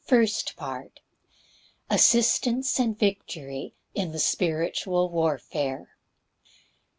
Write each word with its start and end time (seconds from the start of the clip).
First 0.03 0.55
Part. 0.55 0.99
Assistance 1.87 2.79
and 2.79 2.97
victory 2.97 3.75
in 3.93 4.13
the 4.13 4.17
spiritual 4.17 5.11
warfare. 5.11 5.95